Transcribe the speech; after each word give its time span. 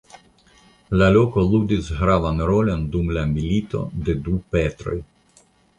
La 1.01 1.09
loko 1.17 1.43
ludis 1.51 1.91
gravan 1.99 2.43
rolon 2.53 2.89
dum 2.97 3.15
la 3.19 3.29
Milito 3.37 3.87
de 4.09 4.19
la 4.19 4.27
du 4.31 4.39
Petroj. 4.57 5.03